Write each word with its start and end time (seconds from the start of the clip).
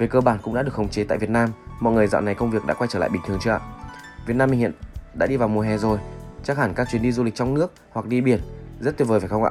về 0.00 0.06
cơ 0.06 0.20
bản 0.20 0.38
cũng 0.42 0.54
đã 0.54 0.62
được 0.62 0.74
khống 0.74 0.88
chế 0.88 1.04
tại 1.04 1.18
Việt 1.18 1.30
Nam. 1.30 1.50
Mọi 1.80 1.92
người 1.92 2.06
dạo 2.06 2.20
này 2.20 2.34
công 2.34 2.50
việc 2.50 2.64
đã 2.66 2.74
quay 2.74 2.88
trở 2.88 2.98
lại 2.98 3.08
bình 3.08 3.22
thường 3.26 3.38
chưa 3.42 3.50
ạ? 3.50 3.60
Việt 4.26 4.34
Nam 4.34 4.50
mình 4.50 4.60
hiện 4.60 4.72
đã 5.14 5.26
đi 5.26 5.36
vào 5.36 5.48
mùa 5.48 5.60
hè 5.60 5.78
rồi. 5.78 5.98
Chắc 6.44 6.56
hẳn 6.56 6.74
các 6.74 6.88
chuyến 6.90 7.02
đi 7.02 7.12
du 7.12 7.24
lịch 7.24 7.34
trong 7.34 7.54
nước 7.54 7.72
hoặc 7.90 8.06
đi 8.06 8.20
biển 8.20 8.40
rất 8.80 8.96
tuyệt 8.96 9.08
vời 9.08 9.20
phải 9.20 9.28
không 9.28 9.44
ạ? 9.44 9.50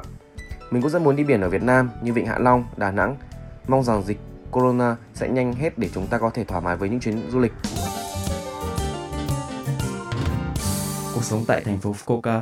Mình 0.70 0.82
cũng 0.82 0.90
rất 0.90 1.02
muốn 1.02 1.16
đi 1.16 1.24
biển 1.24 1.40
ở 1.40 1.48
Việt 1.48 1.62
Nam 1.62 1.90
như 2.02 2.12
Vịnh 2.12 2.26
Hạ 2.26 2.38
Long, 2.38 2.64
Đà 2.76 2.90
Nẵng. 2.90 3.16
Mong 3.68 3.82
rằng 3.82 4.02
dịch 4.02 4.18
corona 4.50 4.96
sẽ 5.14 5.28
nhanh 5.28 5.52
hết 5.52 5.78
để 5.78 5.88
chúng 5.94 6.06
ta 6.06 6.18
có 6.18 6.30
thể 6.30 6.44
thoải 6.44 6.60
mái 6.60 6.76
với 6.76 6.88
những 6.88 7.00
chuyến 7.00 7.30
du 7.30 7.38
lịch. 7.38 7.52
Cuộc 11.14 11.24
sống 11.24 11.44
tại 11.46 11.60
thành 11.64 11.78
phố 11.78 11.92
Fukuoka. 11.92 12.40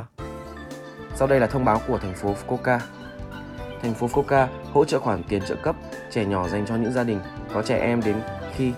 Sau 1.15 1.27
đây 1.27 1.39
là 1.39 1.47
thông 1.47 1.65
báo 1.65 1.81
của 1.87 1.97
thành 1.97 2.13
phố 2.13 2.35
Fukuoka. 2.47 2.79
Thành 3.81 3.93
phố 3.93 4.07
Fukuoka 4.07 4.47
hỗ 4.73 4.85
trợ 4.85 4.99
khoản 4.99 5.23
tiền 5.23 5.41
trợ 5.47 5.55
cấp 5.55 5.75
trẻ 6.11 6.25
nhỏ 6.25 6.47
dành 6.47 6.65
cho 6.65 6.75
những 6.75 6.93
gia 6.93 7.03
đình 7.03 7.19
có 7.53 7.61
trẻ 7.61 7.79
em 7.79 8.01
đến 8.05 8.15
khi 8.55 8.73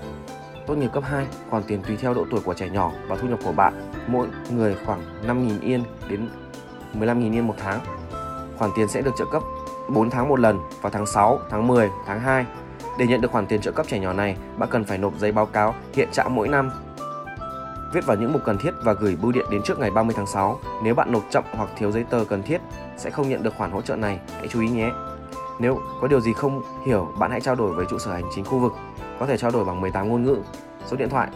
tốt 0.68 0.76
nghiệp 0.76 0.90
cấp 0.94 1.04
2, 1.04 1.26
khoản 1.50 1.64
tiền 1.64 1.82
tùy 1.88 1.98
theo 1.98 2.14
độ 2.14 2.26
tuổi 2.32 2.40
của 2.42 2.54
trẻ 2.54 2.70
nhỏ 2.70 2.92
và 3.08 3.16
thu 3.16 3.28
nhập 3.28 3.40
của 3.44 3.52
bạn, 3.52 3.92
mỗi 4.08 4.28
người 4.52 4.76
khoảng 4.86 5.02
5.000 5.28 5.62
yên 5.62 5.84
đến 6.10 6.30
15.000 7.00 7.34
yên 7.34 7.48
một 7.48 7.56
tháng. 7.58 7.80
Khoản 8.58 8.72
tiền 8.76 8.88
sẽ 8.88 9.02
được 9.02 9.12
trợ 9.18 9.26
cấp 9.32 9.44
4 9.90 10.10
tháng 10.10 10.30
một 10.30 10.40
lần 10.40 10.60
vào 10.82 10.92
tháng 10.92 11.06
6, 11.06 11.40
tháng 11.50 11.68
10, 11.68 11.90
tháng 12.08 12.20
2. 12.20 12.46
Để 13.00 13.08
nhận 13.08 13.22
được 13.22 13.32
khoản 13.32 13.48
tiền 13.48 13.62
trợ 13.62 13.72
cấp 13.72 13.86
trẻ 13.90 14.00
nhỏ 14.00 14.14
này, 14.14 14.36
bạn 14.58 14.70
cần 14.72 14.84
phải 14.84 14.98
nộp 14.98 15.20
giấy 15.20 15.32
báo 15.32 15.46
cáo 15.46 15.76
hiện 15.94 16.10
trạng 16.12 16.36
mỗi 16.36 16.48
năm 16.48 16.72
viết 17.94 18.06
vào 18.06 18.18
những 18.18 18.34
mục 18.34 18.42
cần 18.46 18.58
thiết 18.58 18.72
và 18.84 18.94
gửi 18.94 19.18
bưu 19.22 19.32
điện 19.32 19.46
đến 19.52 19.62
trước 19.64 19.80
ngày 19.80 19.92
30 19.92 20.16
tháng 20.18 20.28
6. 20.28 20.60
Nếu 20.84 20.96
bạn 20.96 21.12
nộp 21.12 21.24
chậm 21.30 21.44
hoặc 21.52 21.70
thiếu 21.78 21.92
giấy 21.92 22.04
tờ 22.10 22.26
cần 22.30 22.44
thiết 22.44 22.62
sẽ 22.98 23.10
không 23.10 23.30
nhận 23.30 23.44
được 23.44 23.54
khoản 23.58 23.72
hỗ 23.72 23.82
trợ 23.82 23.96
này, 23.96 24.20
hãy 24.38 24.48
chú 24.48 24.62
ý 24.62 24.70
nhé. 24.70 24.92
Nếu 25.60 25.80
có 26.02 26.08
điều 26.08 26.22
gì 26.22 26.34
không 26.34 26.62
hiểu, 26.86 27.08
bạn 27.20 27.32
hãy 27.32 27.42
trao 27.42 27.56
đổi 27.56 27.74
với 27.74 27.86
trụ 27.90 27.98
sở 27.98 28.12
hành 28.12 28.30
chính 28.36 28.46
khu 28.46 28.60
vực, 28.60 28.74
có 29.20 29.26
thể 29.26 29.38
trao 29.38 29.52
đổi 29.52 29.66
bằng 29.66 29.82
18 29.82 30.10
ngôn 30.10 30.24
ngữ. 30.24 30.38
Số 30.86 30.98
điện 30.98 31.10
thoại 31.10 31.30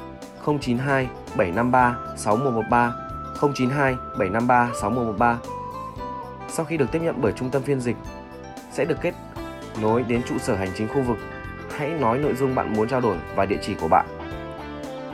092 0.46 1.08
753 1.38 1.96
6113 2.18 2.94
092 3.42 3.96
753 4.20 4.70
6113. 4.82 5.38
Sau 6.48 6.66
khi 6.66 6.78
được 6.78 6.92
tiếp 6.92 7.00
nhận 7.02 7.22
bởi 7.22 7.34
trung 7.36 7.50
tâm 7.50 7.62
phiên 7.62 7.80
dịch, 7.80 7.98
sẽ 8.72 8.86
được 8.86 8.98
kết 9.02 9.14
nối 9.82 10.04
đến 10.04 10.22
trụ 10.30 10.38
sở 10.38 10.56
hành 10.56 10.70
chính 10.78 10.88
khu 10.88 11.02
vực. 11.02 11.18
Hãy 11.78 11.90
nói 11.90 12.18
nội 12.18 12.34
dung 12.36 12.56
bạn 12.56 12.74
muốn 12.74 12.88
trao 12.88 13.02
đổi 13.02 13.18
và 13.36 13.46
địa 13.46 13.60
chỉ 13.62 13.74
của 13.74 13.88
bạn. 13.88 14.06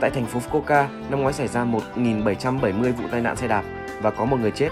Tại 0.02 0.10
thành 0.10 0.26
phố 0.26 0.40
Fukuoka, 0.40 0.86
năm 1.10 1.20
ngoái 1.20 1.32
xảy 1.32 1.48
ra 1.48 1.64
1.770 1.64 2.92
vụ 2.92 3.04
tai 3.10 3.20
nạn 3.20 3.36
xe 3.36 3.48
đạp 3.48 3.62
và 4.00 4.10
có 4.10 4.24
một 4.24 4.36
người 4.40 4.50
chết. 4.50 4.68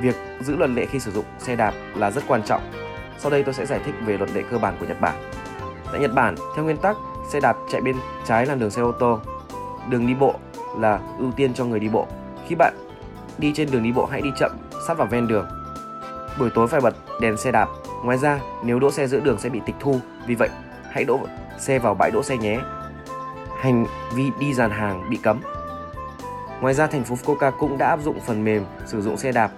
Việc 0.00 0.16
giữ 0.40 0.56
luật 0.56 0.70
lệ 0.70 0.86
khi 0.86 1.00
sử 1.00 1.10
dụng 1.12 1.24
xe 1.38 1.56
đạp 1.56 1.74
là 1.94 2.10
rất 2.10 2.24
quan 2.28 2.42
trọng. 2.42 2.60
Sau 3.18 3.30
đây 3.30 3.42
tôi 3.42 3.54
sẽ 3.54 3.66
giải 3.66 3.80
thích 3.84 3.94
về 4.06 4.18
luật 4.18 4.30
lệ 4.34 4.42
cơ 4.50 4.58
bản 4.58 4.76
của 4.80 4.86
Nhật 4.86 5.00
Bản. 5.00 5.14
Tại 5.92 6.00
Nhật 6.00 6.14
Bản, 6.14 6.34
theo 6.54 6.64
nguyên 6.64 6.76
tắc, 6.76 6.96
xe 7.32 7.40
đạp 7.40 7.56
chạy 7.72 7.80
bên 7.80 7.96
trái 8.26 8.46
làn 8.46 8.58
đường 8.58 8.70
xe 8.70 8.82
ô 8.82 8.92
tô. 8.92 9.20
Đường 9.90 10.06
đi 10.06 10.14
bộ 10.14 10.34
là 10.78 11.00
ưu 11.18 11.32
tiên 11.32 11.54
cho 11.54 11.64
người 11.64 11.80
đi 11.80 11.88
bộ. 11.88 12.06
Khi 12.46 12.54
bạn 12.54 12.74
đi 13.38 13.52
trên 13.54 13.70
đường 13.70 13.82
đi 13.82 13.92
bộ 13.92 14.06
hãy 14.06 14.22
đi 14.22 14.30
chậm, 14.38 14.50
sát 14.86 14.98
vào 14.98 15.06
ven 15.10 15.28
đường. 15.28 15.46
Buổi 16.38 16.50
tối 16.50 16.68
phải 16.68 16.80
bật 16.80 16.94
đèn 17.20 17.36
xe 17.36 17.52
đạp. 17.52 17.68
Ngoài 18.04 18.18
ra, 18.18 18.40
nếu 18.64 18.78
đỗ 18.78 18.90
xe 18.90 19.06
giữa 19.06 19.20
đường 19.20 19.38
sẽ 19.38 19.48
bị 19.48 19.60
tịch 19.66 19.76
thu, 19.80 20.00
vì 20.26 20.34
vậy 20.34 20.48
hãy 20.90 21.04
đỗ 21.04 21.20
xe 21.58 21.78
vào 21.78 21.94
bãi 21.94 22.10
đỗ 22.10 22.22
xe 22.22 22.36
nhé 22.36 22.60
hành 23.66 23.86
vi 24.14 24.30
đi 24.38 24.54
dàn 24.54 24.70
hàng 24.70 25.10
bị 25.10 25.16
cấm. 25.16 25.40
Ngoài 26.60 26.74
ra, 26.74 26.86
thành 26.86 27.04
phố 27.04 27.14
Fukuoka 27.14 27.50
cũng 27.50 27.78
đã 27.78 27.88
áp 27.88 28.00
dụng 28.02 28.20
phần 28.20 28.44
mềm 28.44 28.64
sử 28.86 29.02
dụng 29.02 29.16
xe 29.16 29.32
đạp 29.32 29.50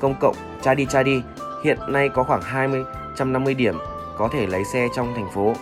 công 0.00 0.14
cộng 0.20 0.36
Chadi 0.62 0.86
Chadi. 0.86 1.22
Hiện 1.64 1.78
nay 1.88 2.08
có 2.08 2.22
khoảng 2.22 2.42
20 2.42 2.84
150 3.08 3.54
điểm 3.54 3.74
có 4.18 4.28
thể 4.32 4.46
lấy 4.46 4.64
xe 4.64 4.88
trong 4.96 5.14
thành 5.14 5.30
phố. 5.30 5.54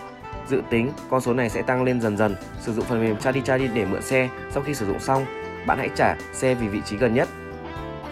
Dự 0.47 0.61
tính 0.69 0.91
con 1.09 1.21
số 1.21 1.33
này 1.33 1.49
sẽ 1.49 1.61
tăng 1.61 1.83
lên 1.83 2.01
dần 2.01 2.17
dần. 2.17 2.35
Sử 2.59 2.73
dụng 2.73 2.85
phần 2.85 3.01
mềm 3.03 3.17
Chadi 3.17 3.41
Chadi 3.41 3.67
để 3.67 3.85
mượn 3.85 4.01
xe. 4.01 4.29
Sau 4.51 4.63
khi 4.63 4.73
sử 4.73 4.85
dụng 4.85 4.99
xong, 4.99 5.25
bạn 5.67 5.77
hãy 5.77 5.89
trả 5.95 6.15
xe 6.33 6.53
vì 6.55 6.67
vị 6.67 6.81
trí 6.85 6.97
gần 6.97 7.13
nhất. 7.13 7.29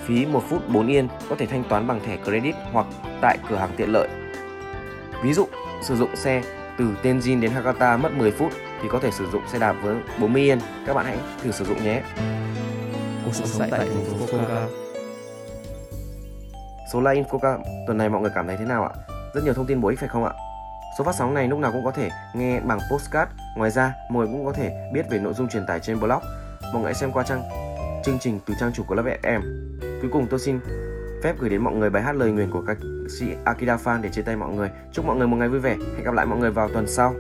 Phí 0.06 0.26
1 0.26 0.44
phút 0.50 0.70
4 0.70 0.88
yên 0.88 1.08
có 1.30 1.36
thể 1.36 1.46
thanh 1.46 1.64
toán 1.64 1.88
bằng 1.88 2.00
thẻ 2.06 2.18
credit 2.18 2.56
hoặc 2.72 2.86
tại 3.22 3.38
cửa 3.50 3.56
hàng 3.56 3.72
tiện 3.78 3.92
lợi. 3.92 4.08
Ví 5.24 5.34
dụ, 5.34 5.48
sử 5.82 5.96
dụng 5.96 6.16
xe 6.16 6.44
từ 6.78 6.86
Tenjin 7.04 7.42
đến 7.42 7.52
Hakata 7.52 7.98
mất 7.98 8.14
10 8.18 8.32
phút 8.32 8.54
thì 8.82 8.90
có 8.92 9.00
thể 9.00 9.12
sử 9.12 9.30
dụng 9.32 9.42
xe 9.48 9.60
đạp 9.60 9.76
với 9.84 9.96
40 10.20 10.42
yên. 10.42 10.60
Các 10.86 10.94
bạn 10.94 11.06
hãy 11.06 11.18
thử 11.44 11.52
sử 11.52 11.66
dụng 11.66 11.84
nhé. 11.84 12.02
Cuộc 13.26 13.32
sống 13.34 13.70
tại 13.72 13.80
thành 13.80 14.06
phố 14.06 14.26
Fukuoka. 14.26 14.68
Số 16.94 17.02
like 17.02 17.22
Infoca 17.22 17.60
tuần 17.88 17.98
này 17.98 18.10
mọi 18.10 18.22
người 18.22 18.32
cảm 18.36 18.48
thấy 18.48 18.58
thế 18.58 18.66
nào 18.66 18.84
ạ? 18.84 18.90
Rất 19.34 19.44
nhiều 19.44 19.54
thông 19.54 19.66
tin 19.66 19.82
bổ 19.82 19.90
ích 19.90 20.00
phải 20.00 20.10
không 20.10 20.26
ạ? 20.26 20.34
Số 20.98 21.04
phát 21.04 21.16
sóng 21.16 21.34
này 21.34 21.48
lúc 21.48 21.60
nào 21.60 21.72
cũng 21.72 21.86
có 21.86 21.92
thể 21.92 22.10
nghe 22.36 22.60
bằng 22.60 22.80
postcard. 22.92 23.32
Ngoài 23.56 23.72
ra, 23.72 23.94
mọi 24.10 24.28
người 24.28 24.36
cũng 24.36 24.46
có 24.46 24.54
thể 24.54 24.92
biết 24.94 25.10
về 25.10 25.20
nội 25.20 25.34
dung 25.34 25.50
truyền 25.50 25.66
tải 25.66 25.80
trên 25.80 26.00
blog. 26.00 26.22
Mọi 26.62 26.74
người 26.74 26.84
hãy 26.84 26.94
xem 26.94 27.12
qua 27.12 27.24
trang 27.24 27.42
chương 28.04 28.20
trình 28.20 28.40
từ 28.46 28.54
trang 28.60 28.72
chủ 28.74 28.84
của 28.88 28.96
lớp 28.96 29.04
FM. 29.22 29.42
Cuối 30.02 30.10
cùng 30.14 30.28
tôi 30.30 30.40
xin 30.40 30.60
phép 31.24 31.36
gửi 31.40 31.50
đến 31.50 31.62
mọi 31.62 31.74
người 31.74 31.90
bài 31.90 32.04
hát 32.04 32.16
lời 32.16 32.32
nguyền 32.32 32.52
của 32.52 32.64
ca 32.68 32.76
sĩ 33.20 33.26
Akira 33.46 33.76
Fan 33.76 34.02
để 34.02 34.10
chia 34.10 34.22
tay 34.22 34.36
mọi 34.36 34.54
người. 34.54 34.70
Chúc 34.92 35.06
mọi 35.06 35.16
người 35.16 35.28
một 35.28 35.38
ngày 35.38 35.50
vui 35.50 35.60
vẻ. 35.60 35.76
Hẹn 35.96 36.04
gặp 36.04 36.14
lại 36.14 36.26
mọi 36.26 36.40
người 36.40 36.52
vào 36.52 36.70
tuần 36.74 36.88
sau. 36.88 37.14